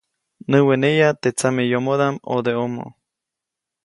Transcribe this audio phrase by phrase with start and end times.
[0.49, 2.83] Näweneya teʼ tsameyomodaʼm ʼodeʼomo.